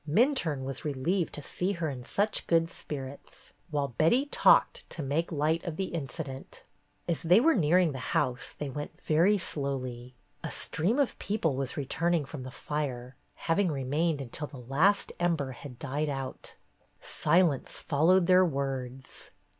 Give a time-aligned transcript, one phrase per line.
[0.09, 5.31] Minturne was relieved to see her in such good spirits, while Betty talked to make
[5.31, 6.63] light of the incident.
[7.07, 10.15] As they were nearing the house, they went very slowly.
[10.43, 15.11] A stream of people was return ing from the fire, having remained until the last
[15.19, 16.55] ember had died out.
[16.99, 19.29] Silence followed their words.